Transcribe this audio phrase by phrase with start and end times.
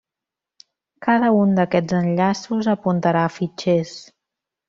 [1.07, 3.95] Cada un d'aquests enllaços apuntarà a fitxers.